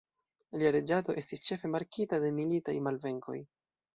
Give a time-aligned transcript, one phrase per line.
[0.61, 3.37] Lia reĝado estis ĉefe markita de militaj malvenkoj.